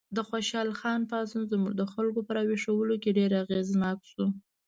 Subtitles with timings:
[0.15, 4.25] د خوشحال خان پاڅون زموږ د خلکو په راویښولو کې ډېر اغېزناک شو.